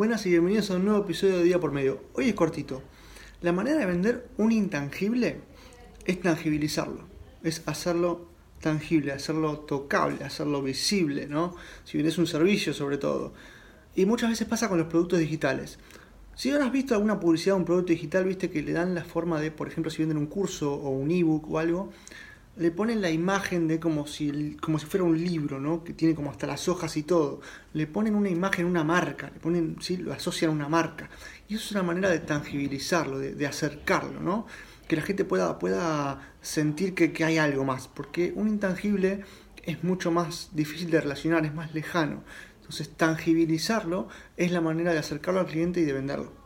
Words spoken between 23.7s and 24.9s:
como si, como si